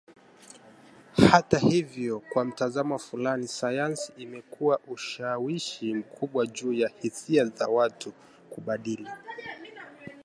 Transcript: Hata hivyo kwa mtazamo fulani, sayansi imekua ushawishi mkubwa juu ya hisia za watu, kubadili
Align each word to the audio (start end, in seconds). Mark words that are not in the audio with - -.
Hata 1.31 1.59
hivyo 1.59 2.19
kwa 2.19 2.45
mtazamo 2.45 2.99
fulani, 2.99 3.47
sayansi 3.47 4.13
imekua 4.17 4.79
ushawishi 4.87 5.93
mkubwa 5.93 6.47
juu 6.47 6.73
ya 6.73 6.89
hisia 7.01 7.45
za 7.45 7.67
watu, 7.67 8.11
kubadili 8.49 9.07